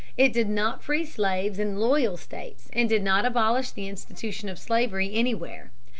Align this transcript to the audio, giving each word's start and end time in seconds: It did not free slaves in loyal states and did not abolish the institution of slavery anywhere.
It 0.17 0.33
did 0.33 0.49
not 0.49 0.81
free 0.83 1.05
slaves 1.05 1.59
in 1.59 1.77
loyal 1.77 2.17
states 2.17 2.71
and 2.73 2.89
did 2.89 3.03
not 3.03 3.23
abolish 3.23 3.69
the 3.69 3.87
institution 3.87 4.49
of 4.49 4.57
slavery 4.57 5.13
anywhere. 5.13 5.69